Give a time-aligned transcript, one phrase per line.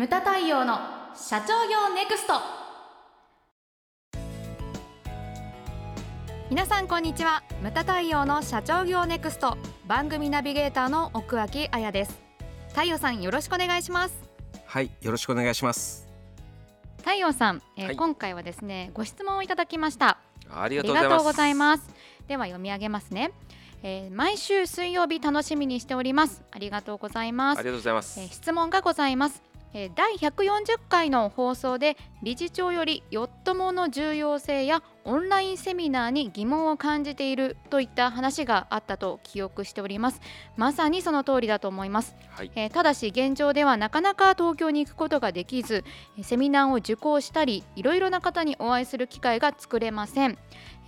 [0.00, 0.78] ムタ太陽の
[1.14, 2.32] 社長業ネクスト。
[6.48, 7.42] 皆さんこんにちは。
[7.60, 9.58] ムタ太陽の社長業ネクスト。
[9.86, 12.18] 番組ナビゲーターの奥脇彩です。
[12.70, 14.14] 太陽さんよろしくお願いします。
[14.64, 16.08] はいよろしくお願いします。
[17.00, 17.96] 太陽さん、えーはい。
[17.96, 20.16] 今回はですねご質問をいただきました。
[20.50, 21.24] ありあがとうございます。
[21.24, 21.84] ございます。
[22.26, 23.32] では読み上げますね、
[23.82, 26.42] えー毎週水曜日楽しみにしております。
[26.52, 27.58] ありがとうございます。
[27.58, 29.42] ありがとうございます、えー質問がございます、
[29.72, 40.20] えー第140回の放送で理事長よりヨットモの重要性やオンラインセミナーに疑問を感じているといった話があったと記憶しております。
[40.56, 42.50] まさにその通りだと思います、はい。
[42.54, 45.84] えーただし現状ではなかなか東京に行くことができず
[46.18, 50.38] えーセミナーを受講したりいろいろな方にお会いする機会が作れません。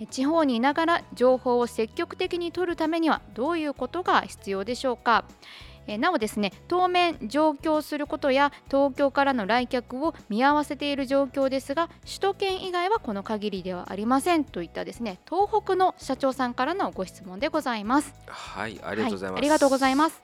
[0.01, 5.25] えー地方にいながら情報を積極的に取るためにはどういうことが必要でしょうか
[5.87, 18.15] えーなおですね当面上京することや東京からの来客を見合わせている状況ですが首都圏以外はこの限りではありませんといったですね東北の社長さんからのご質問でございます。
[18.27, 20.23] はいありがとうございます、はありがとうございます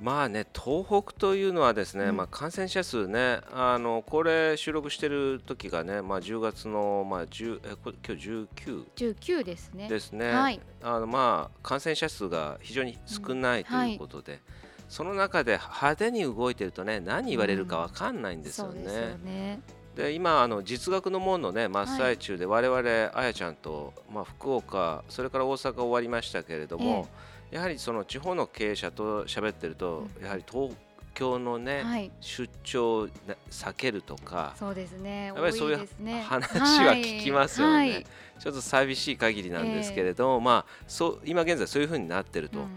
[0.00, 2.16] まあね東北というのはですね、うん。
[2.16, 9.88] まあ感染者数ねあのこれ収録してる時がねまあ10月のまあ10えこ今日19 19ですね。
[9.88, 10.60] ですね、はい。
[10.82, 14.40] あのまあ感染者数が非常に少ないということで、
[14.88, 19.60] その中で派手に動いてるとね何言われるかわかんないんですよね。
[19.94, 27.08] で今あの実学の門のね真っ最中で我々あやちゃんと、まあ、福岡それから大阪終わりましたけれども、
[27.50, 30.24] やはりその地方の経営者と喋ってると、うん。
[30.24, 30.72] やはり東
[31.14, 32.10] 京のね、はい。
[32.20, 33.08] 出張
[33.50, 35.26] 避けるとかそうですね。
[35.26, 35.88] やっぱりそういう
[36.22, 37.92] 話は聞きますよね、はい。
[37.92, 38.06] はい。
[38.38, 42.60] ちょっと寂しい限りなんですけれども、まあそう今現在そういうふうになってると。
[42.60, 42.68] うん。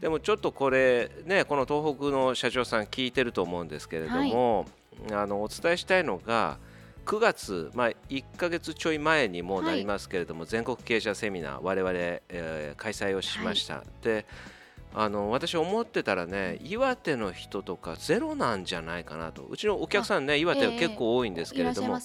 [0.00, 4.66] でもちょっとこれねこの東北の社長さん聞いてると思うんですけれども、
[5.12, 6.58] あのお伝えしたいのが
[7.04, 14.26] 9月、まあ、1ヶ月ちょい前にもうなりますけれども、全国経営者セミナー我々、えー開催をしました、で
[14.94, 19.44] あの私思ってたらね岩手の人とかゼロなんじゃないかなと。
[19.44, 21.98] うちのお客さんね岩手は結構多いんですけれども、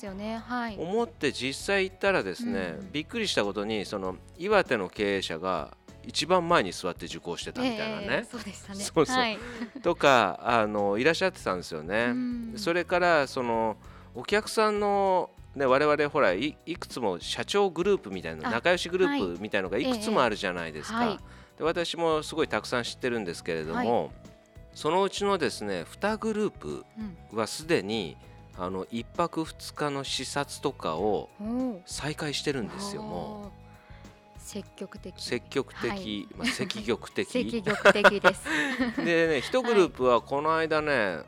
[0.78, 2.92] 思って実際行ったらですね、うん。
[2.92, 5.76] びっくりしたことにその岩手の経営者が
[6.06, 8.80] 一番前に座って受講してたみたいなね、ええそうでしたね。
[8.80, 9.16] そうそう。
[9.18, 9.38] はい。
[9.84, 12.06] とかあのいらっしゃってたんですよね。
[12.06, 12.54] うん。
[12.56, 13.76] それからその
[14.18, 21.04] お客さんのね我々ほらいいくつも社長グループみたいなあ仲良しグルーはプみたいのがいくつもあるじゃないですか。
[21.04, 21.20] ええはい。
[21.60, 24.12] で私もすごいたくさん知ってるんですけれども、
[24.74, 26.86] そのうちのですね2グループ
[27.32, 27.38] うん。
[27.38, 28.18] はすでに
[28.58, 31.30] あの1泊2日の視察とかを
[31.86, 33.67] 再開してるんですよもう
[34.48, 35.14] 積極的。
[35.14, 36.28] う積極的、はい。
[36.38, 37.30] まあ、積極的。
[37.30, 38.46] 積極的です。
[39.04, 41.20] でね一グループはこの間ね、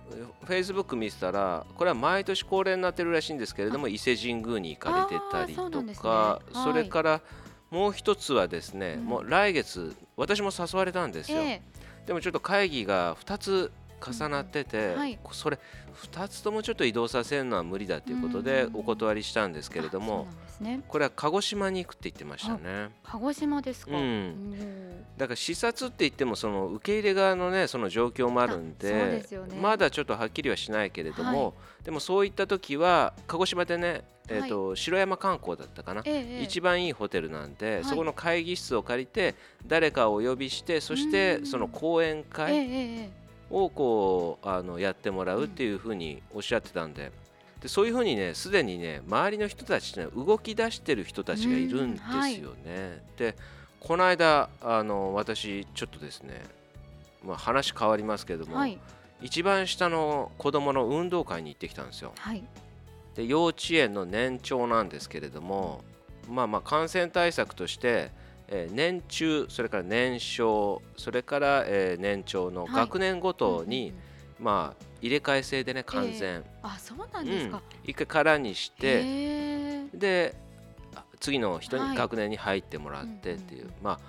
[0.45, 6.01] フェイスブック見てたらこれは毎年恒例になってるらしいんですけれども伊勢神宮に行かれてたりとんですね。
[6.01, 6.53] かはい。
[6.63, 7.21] それから
[7.69, 9.05] もう一つはですね、うん。
[9.05, 11.61] もう来月私も誘われたんですよ、え
[12.05, 15.19] でもちょっと会議が2つ重なってて、うんはい。
[15.31, 15.59] それ
[15.95, 20.27] 2つともちょっと移動させるのは無理だということでうんお断りしたんですえけれども
[20.59, 20.81] ね。
[20.87, 22.89] これは鹿児島に行くって言ってましたね。
[23.03, 23.95] 鹿児島ですか。
[23.95, 24.53] うん。
[25.15, 29.23] おだから視察って言ってもその受け入れ側のねその状況もあるんでね。
[29.61, 37.85] まだちょっとはっきりはしないけれども、でもそういった時は鹿児島でね、えーと城山観光だったかな、ーえ一番いいホテルなんで、い。
[37.85, 39.35] そこの会議室を借りて
[39.65, 41.45] 誰かをお呼びしてそしてうん。
[41.45, 42.59] その講演ええ会え
[43.05, 43.18] え
[43.49, 47.11] をこうあのやってもらうっていうふうにおっしゃってたんで。
[47.61, 53.03] でそういうふうにねすでにね周りの人たちね動き出してる人たちがいるんですよね。
[53.17, 53.35] で
[53.81, 56.41] この間あの私ちょっとですね、
[57.21, 58.79] まあ、話変わりますけれども、はい
[59.21, 62.13] 一番下の子供の運動会に行ってきたんですよ。
[62.17, 62.43] はい
[63.15, 65.83] で幼稚園の年長なんですけれども
[66.29, 68.11] まあまあ感染対策として、
[68.51, 72.73] えー年中それから年少それから、えー年長のはい。
[72.73, 73.93] 学年ごとに、
[74.39, 77.57] まあ入れ替え制でね完全、あそうなんですか。
[77.57, 77.89] うん。
[77.89, 80.35] 一回空にしてで
[80.95, 81.89] あ次の人はい。
[81.91, 83.99] に学年に入ってもらってっていう、うんうんまあ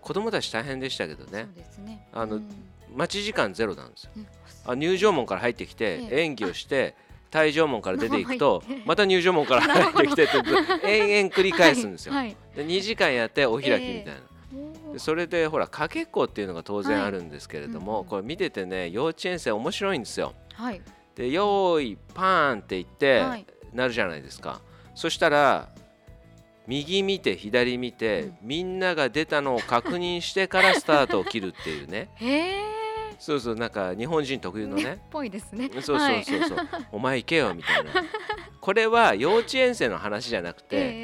[0.00, 1.48] 子供たち大変でしたけどね。
[1.54, 2.06] そうですね。
[2.12, 2.48] あのうん。
[2.94, 4.10] 待ち時間ゼロなんですよ。
[4.16, 4.26] うん。
[4.66, 6.22] あ入場門から入ってきてええ。
[6.24, 6.94] 演技をして
[7.30, 9.62] 退場門から出ていくと また入場門から
[9.92, 10.38] 入ってきてって
[10.86, 12.12] 延々繰り返すんですよ。
[12.12, 14.12] はいで2時間やってお開きみたいな。
[14.54, 17.98] おーでそれでほらかけっこっていうのが当然はいあるんですけれども、うん。
[18.00, 20.34] うんこれ見ててね幼稚園生面白いんですよ。
[20.54, 20.80] はい。
[21.16, 23.46] で用意パーンって言って、はい。
[23.72, 24.60] なるじゃないですか。
[24.94, 25.68] そしたら
[26.66, 28.36] 右見て左見て、うん。
[28.42, 32.08] みんなが出たのを確認してからスタートを切るっていうね。
[33.18, 34.98] そうそうなんか日本人特有のね。
[35.10, 35.70] ぽいですね。
[35.80, 36.58] そうそうそうそう、
[36.92, 37.90] お前行けよみたいな。
[38.60, 41.03] これは幼稚園生の話じゃなくて、 え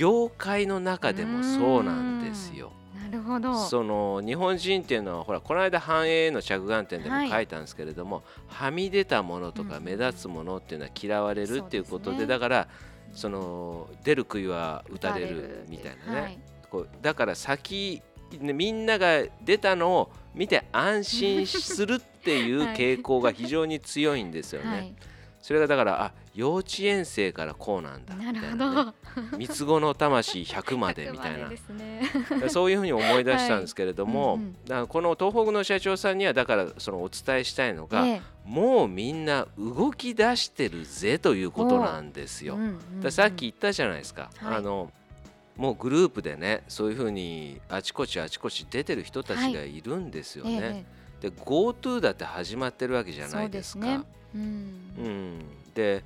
[0.00, 2.72] 業界の中でもそうなんですよ。
[2.96, 3.54] えなるほど。
[3.54, 12.26] その日本人っていうのはほらこの間繁栄の着眼点でも書いたんですけれども、はみ出たものとかうん目立つものっていうのは嫌われるっていうことで,、そうですね。
[12.28, 12.68] だから
[13.12, 16.38] その出る杭は打たれるみたいなね、はい
[16.70, 18.00] こうだから先
[18.38, 22.76] ねみんなが出たのを見て安心するっていうはい。
[22.76, 24.70] 傾向が非常に強いんですよね。
[24.70, 24.94] はい
[25.42, 31.38] それがだからあ幼稚園生からこうなんだみたいな、ね、ど三つ子の魂100までみたいな。
[31.38, 32.02] 100までですね。
[32.48, 34.36] そういうふうに思い出したんですけれども、はい。
[34.36, 34.86] うんうん。
[34.86, 38.22] この東北の社長さんにはだからそのお伝えしたいのが、ええ。
[38.44, 42.54] もうみんな動き出してるぜということなんですよ。
[42.54, 43.12] うんうんうん。
[43.12, 44.56] さっき言ったじゃないですか、はい。
[44.56, 44.92] あの
[45.56, 50.58] もうグループでねそういうふうにあちこちあちこち出てる人たちがいるんですよね。
[50.62, 53.84] ええで GoTo だって始まってるわけじゃないですか。
[53.84, 54.04] そうですね。
[54.34, 54.42] うん。
[54.42, 55.44] うん、
[55.74, 56.02] で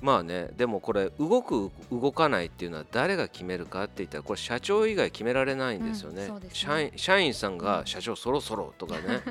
[0.00, 6.48] まあねでもこれ動く動かないっていうのは誰が決めるかって言ったらこれ社長以外決められないんですよね,、うんね。
[6.52, 7.58] 社員社員さんうん。
[7.58, 9.22] が社長そろそろとかね、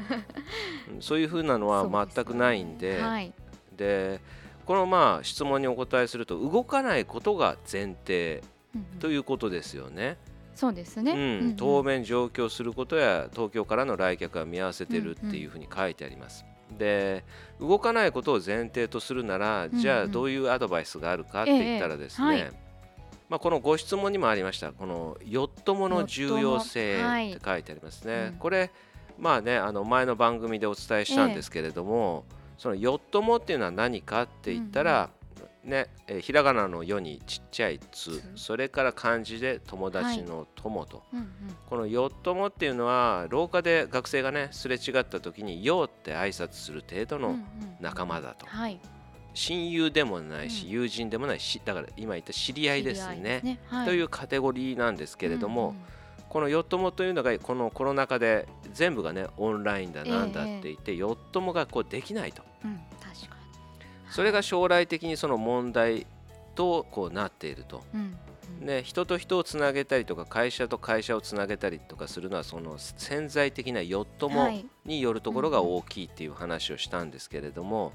[0.94, 3.02] うんそういうふうなのは全くないんで。
[3.02, 3.34] はい。
[3.76, 4.20] で
[4.66, 8.44] このまあ質問にお答えすると動かないことが前提
[8.76, 9.00] うんうん。
[9.00, 10.18] ということですよね。
[10.60, 11.16] そうですね、う
[11.52, 16.44] ん、当面上京することや東京からの来客は見合わせてるっていうふうに書いてあります。
[16.78, 17.24] で
[17.62, 19.80] 動かないことを前提とするなら、んうん。
[19.80, 22.52] じゃあどういうアドバイスがあるかって言ったらですね、ええはい。
[23.30, 24.74] まあ、このご質問にもありました。
[24.74, 28.32] このヨットモの重要性って書いてありますね。
[28.34, 28.40] うん。
[28.40, 28.70] これ
[29.18, 32.26] まあねあの前の番組でお伝えしたんですけれども、
[32.58, 35.10] そのヨットモっていうのは何かって言ったら、
[35.70, 41.28] ね、えーひらがなの「よ」にちっちゃい「つ」それから漢字で友達の「友」と、うんうん。
[41.70, 47.44] この「よっとも」っていうのは廊下で学生がねすれ違った時に「よ」って挨拶する程度のうんうん
[47.80, 48.80] 仲間だと、はい。
[49.34, 50.72] 親友でもないし、うん。
[50.72, 53.42] 友人でもないしだから今言った知り合いですね。
[53.44, 56.00] いはというカテゴリーなんですけれども、うんうん
[56.30, 62.44] この「よっとも」というのがこのコロナ禍で全部がねオンラインだええなんだって言って、よっともがこうできないと。
[62.64, 62.80] うん
[64.10, 66.06] それが将来的にその問題
[66.56, 67.84] とこうなっていると。
[67.94, 68.00] うん。
[68.02, 68.18] うん
[68.60, 74.66] ね、人と人をつなげたりとか会社と会社をつなげたりとかするのはその潜在的なヨットもはい。
[74.86, 77.94] によるところが大きいっていう話をしたんですけれども、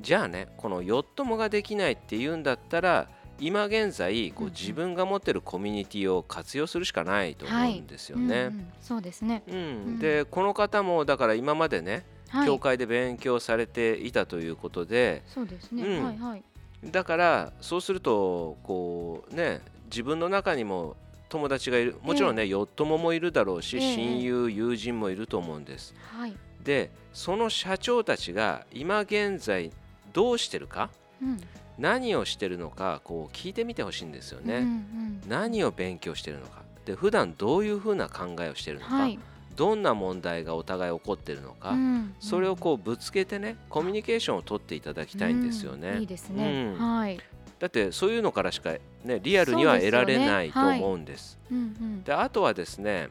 [0.00, 3.08] じゃあねこのヨットもができないっていうんだったら
[3.40, 8.46] 今現在こう自分が持ってるコミュニティを活用するしかないと思うんですよね。
[8.46, 9.42] んそうですね。
[9.46, 9.54] うん。
[9.54, 9.98] うん。
[9.98, 12.04] でこの方もだから今までね、はい
[12.44, 16.04] 教会で勉強されていたということでそうですね、うん。
[16.04, 16.44] はいはい。
[16.84, 19.60] だからそうするとこうね
[19.90, 20.96] 自分の中にも
[21.28, 21.96] 友達がいる。
[22.02, 23.94] もちろんね、ヨットモもいるだろうし、ええ。
[23.94, 25.94] 親友友人もいると思うんです。
[26.16, 26.34] はい。
[26.62, 29.70] でその社長たちが今現在
[30.12, 30.90] どうしてるか
[31.22, 31.38] うん。
[31.78, 35.22] 何をしてるのかこう聞いてみてほしいんですよね、うんうん。
[35.28, 36.62] 何を勉強してるのか。
[36.84, 39.18] で普段どういうふうな考えをしてるのか、はい
[39.58, 42.14] どんな問題がお互い起こってるのか、うん。
[42.20, 46.00] それをこうぶつけてねコミュニケーションを取っていただきたいんですよね、うん。
[46.00, 46.96] いいですね、うん。
[46.96, 47.18] はい、
[47.58, 48.70] だってそういうのからしか、
[49.04, 50.70] ね、リアルには得られないとそうです。
[50.70, 51.38] よね思うんです。
[51.50, 52.04] うんうん。
[52.04, 53.08] であとはですね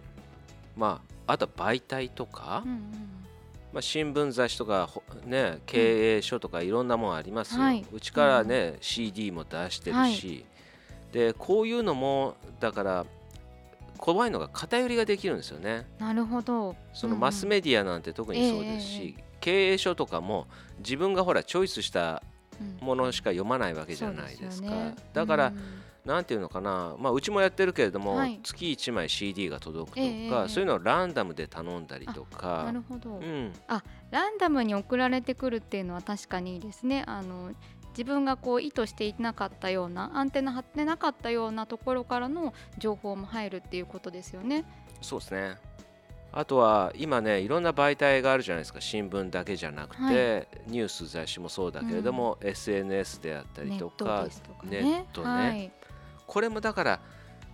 [0.77, 2.79] まああとは媒体とか、うんうん。
[3.73, 7.63] まあ、新聞雑誌とか、ほね、経営書とかいろんなものありますよ。
[7.63, 7.85] はい。
[7.91, 10.45] うちからね、CD も出してるし、
[11.11, 13.05] でこういうのもだから
[13.97, 15.85] 怖いのが偏りができるんですよね。
[15.99, 16.75] なるほど。
[16.93, 20.47] そのマスメディアなんて特にそうですし、経営書とかも
[20.79, 22.23] 自分がほらチョイスした
[22.81, 24.69] ものしか読まないわけじゃないですか。
[25.13, 25.53] だから、
[26.05, 28.39] なんていうのかな、まあ、うちもやってるけれども、はい。
[28.41, 33.51] 月1枚 CD が届くとか、ええええそういうのをランダムで頼んだりとなかる、ほど、うん、
[34.09, 37.03] ランダムに送られてくるっていうのは確かにいいですね。
[37.07, 37.51] あの
[37.97, 44.65] 自分がこう意図していなかったようなアンテナ張ってなかったようなところからの情報も入るっていうことですよね。
[45.01, 45.57] そうですね。
[46.31, 54.27] あとは今ねいろんな媒体があるじゃないですか新聞だけじゃなくて、はいニュース雑誌もそうだけれども、SNS であったりとか。
[54.63, 55.71] ネットねはい、
[56.27, 56.99] これもだから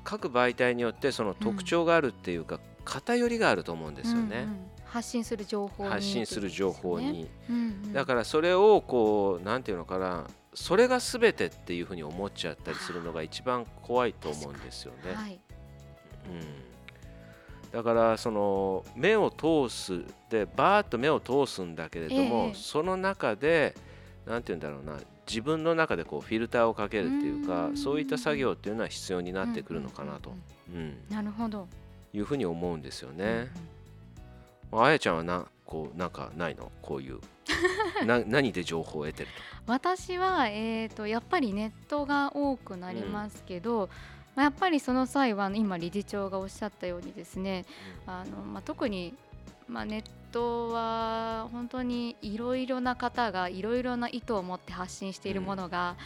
[0.03, 4.39] 各媒体によってその特徴があるっていうか、偏りがあると思うんですよね。
[4.39, 7.93] うんうん発信する情報に発信する情報に、うんうん。
[7.93, 15.15] だからそれをこうなんていうのかなそれが全てっていうふうに思っちゃったりするのが一番怖いと思うんですよね。
[15.15, 15.39] はい。
[16.29, 22.53] うん、だからその目を通すでバーッと目を通すんだけれども、ええ。
[22.53, 23.75] その中で
[24.27, 27.77] なんて言うんだろうな自分の中でこうフィルターをかけるっていうかうん。
[27.77, 30.35] そういった作業っていうのは必要になってくるのかなと、うん
[30.75, 31.67] うんうんうんなるほど。
[32.13, 33.50] いうふうに思うんですようんね。
[34.82, 36.72] あやちゃんはなこうなんかないの？
[36.82, 37.20] こういう。
[38.06, 39.30] な何で情報を得てる
[39.68, 43.89] 私は、えーと、やっぱりネットが多くなりますけど、うん、
[44.36, 47.65] まあ、やっぱりその際は今理事長がおっしゃったようにですね、
[48.08, 49.13] うん、あのまあ、特に、
[49.68, 55.98] まあ、ネットは本当にいろいろな方がいろいろな意図を持って発信しているものが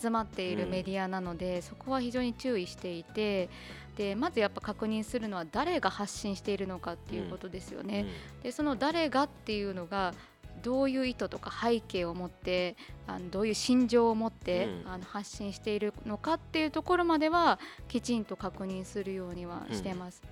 [0.00, 3.48] 集まっているメディアなので、うん、そこは非常に注意していて
[3.96, 8.06] でまずやっぱ確認するのは誰が発信しているのかっていうことですよね。
[8.42, 10.14] でその誰がっていうのが
[10.62, 20.22] どういう意図とか背景を持ってあのどういう心情を持って、うん、あの発信しているのかっていうところまではきちんと確認するようにはしてます。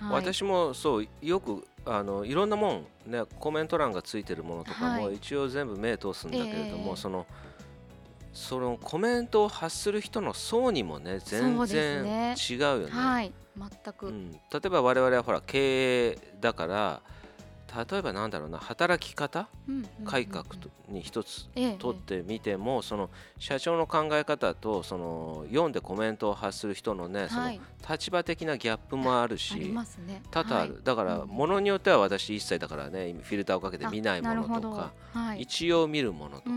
[0.00, 0.08] うん。
[0.08, 7.26] はい、私もそうよくあのいろんなもん、ね、コメント欄がついてるものとかも一応全部目通すんだけれども、はい、その
[8.34, 12.84] そのコメントを発する人の層にもね全然違うよね。
[12.86, 12.90] ね。
[12.90, 17.00] はい、全く、うん、例えば我々はほら経営だから
[17.90, 19.48] 例えばなんだろうな働き方？
[20.04, 20.44] 改革
[20.88, 27.50] に一つ取ってみてもその社長の考え方とその読んでコメントを発する人のねその
[27.88, 29.74] 立場的なギャップもあるし
[30.30, 30.80] 多々ある。
[30.84, 34.92] だからものによっては私一切だからねフィルターをかけて見ないものとか
[35.36, 36.50] 一応見るものとか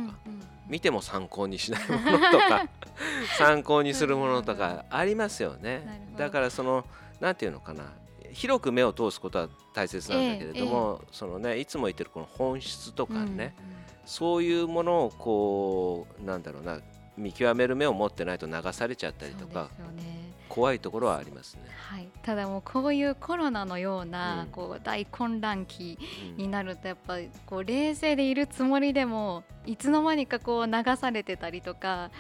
[0.68, 2.68] 見ても参考にしないものとか
[3.38, 6.12] 参考にするものとかありますよね。
[6.18, 6.86] だからその
[7.20, 7.86] なんていうのかな
[8.38, 13.54] 広く目を通すことは大切なんだけれども、えー、そのねいつも言ってるこの本質とかね、うんうん、
[14.06, 16.80] そういうものをこうなんだろうな
[17.18, 21.62] 見極める目を持ってないと流されちゃったりとか、ね、怖いところはありますね。
[21.90, 25.98] はい、ただもうこういうコロナのような、こう大混乱期
[26.38, 32.12] になるとやっぱりこう冷静でいるつもりでもいつの間にかこう流されてたりとか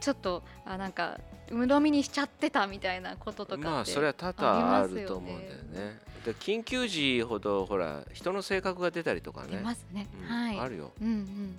[0.00, 6.00] ちょっとあなんか鵜呑みにしちゃってたみたいなこととかまあそれは多々あると思うんだよね。
[6.24, 9.60] で緊急時ほどほら人の性格が出たりとかね。
[9.60, 10.08] ますね。
[10.20, 10.58] うん、はい。
[10.58, 10.92] あるよ。
[11.00, 11.56] うんうんうん。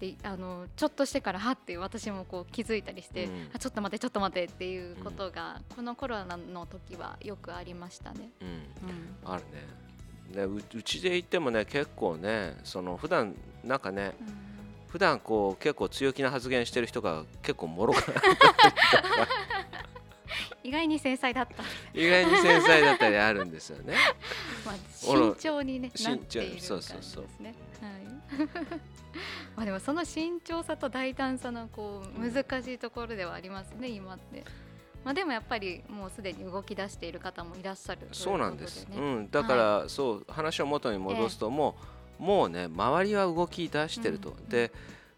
[0.00, 8.28] であのちょっとしてからはって私もこう気づいたりして、うん、あちょっと待ってちょっと待ってっていうことが、うん、このコロナの時はよくありましたね。
[8.42, 9.86] うん、うん、あるね。
[10.34, 14.45] でうちで言ってもね結構ねその普段なんかね、うん
[14.88, 18.12] 普段こう結構強気な発言してる人が結構もろかった
[20.62, 21.62] 意外に繊細だった
[21.98, 23.94] 意外に繊細だったりあるんですよね。
[24.64, 27.42] まあ慎重にねなっているそうそうそう。
[27.42, 27.54] ね。
[27.80, 28.48] はい。
[29.56, 34.44] まあでもその慎重さと大胆さのこう難しいところではありますね、今って。
[35.04, 38.88] まあでもやっぱりもうすでに動き出している方もいらっしゃる、そうなんです。
[38.92, 44.72] うん、だから、はい、そう話を元に戻すともう、えーもうね周りは動き出してると、うん、で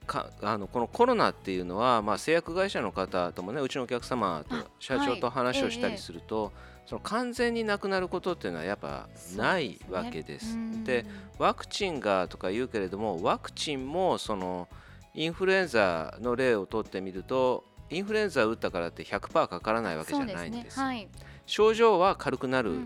[0.06, 10.56] かあのこのコロナっていうのは、まあ、製薬会社の方ともねうちのお客様と社長と話をしたりすると、はいえその完全になくなることっていうのはやっぱないわけです。
[10.84, 14.68] で、ね、ワクチンがとか言うけれどもワクチンもその
[15.12, 20.64] インフルエンザの例をとってみるとインフルエンザ打ったからって100%かからないわけじゃないんです。
[20.64, 21.08] ですねはい、
[21.44, 22.78] 症状は軽くなる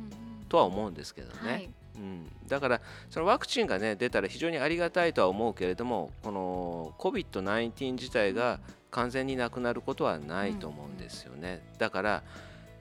[0.48, 1.50] とは思うんですけどね。
[1.52, 2.80] はいうん、だから
[3.10, 11.62] そのワクチンが、ね、出たら非常にありがたいとは思うけれどもこの COVID-19 自体が完全になくなることはないと思うんですよね。
[11.78, 12.22] だから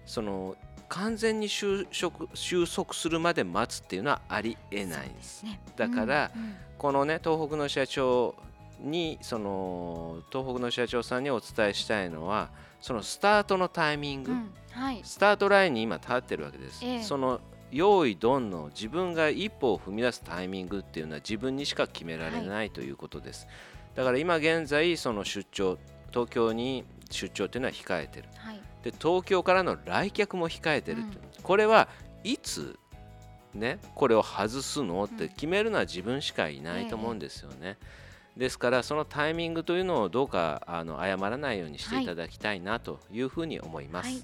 [0.06, 0.56] その
[0.90, 5.46] 完全に収束収束するまで待つっていうのはありえないです。
[5.46, 8.36] ね、だから、うんうん、このね東北の社長
[8.82, 12.50] にその東北の社長さんにお伝えしたいのは
[12.82, 16.84] そのスタートのタイミング、うんはい、スタートラインに今立ってるわけです。
[16.84, 17.40] ええ、その
[17.72, 23.52] 用意ドンの自分が一歩を踏み出すタイミングっていうのは自分にしか決められないということです、は
[23.94, 25.78] い、だから今現在その出張
[26.12, 31.02] 東京に出張っていうのは控えてる、はい、で東京からの来客も控えてる、う。
[31.04, 31.88] ん、これは
[32.24, 32.78] いつ
[33.54, 37.78] ねこれを外すのって決めるのは自分しかいないと思うんですよね、
[38.36, 44.24] うん、ですからそのタイミングというのをどうかあの誤らないようにしていただきたいなというふうに思います、はい